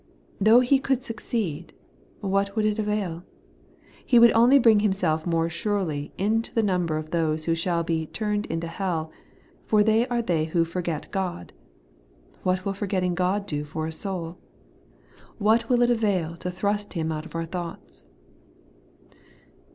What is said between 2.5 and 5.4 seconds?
would it avail? He would only bring himself